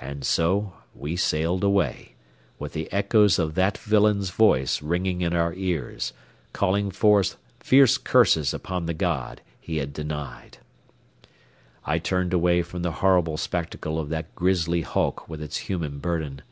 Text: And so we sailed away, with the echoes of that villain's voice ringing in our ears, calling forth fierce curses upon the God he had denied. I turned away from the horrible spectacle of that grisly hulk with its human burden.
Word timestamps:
And 0.00 0.26
so 0.26 0.72
we 0.96 1.14
sailed 1.14 1.62
away, 1.62 2.16
with 2.58 2.72
the 2.72 2.92
echoes 2.92 3.38
of 3.38 3.54
that 3.54 3.78
villain's 3.78 4.30
voice 4.30 4.82
ringing 4.82 5.20
in 5.20 5.32
our 5.32 5.54
ears, 5.54 6.12
calling 6.52 6.90
forth 6.90 7.36
fierce 7.60 7.96
curses 7.96 8.52
upon 8.52 8.86
the 8.86 8.94
God 8.94 9.42
he 9.60 9.76
had 9.76 9.92
denied. 9.92 10.58
I 11.84 12.00
turned 12.00 12.32
away 12.32 12.62
from 12.62 12.82
the 12.82 12.90
horrible 12.98 13.36
spectacle 13.36 14.00
of 14.00 14.08
that 14.08 14.34
grisly 14.34 14.82
hulk 14.82 15.28
with 15.28 15.40
its 15.40 15.56
human 15.58 16.00
burden. 16.00 16.42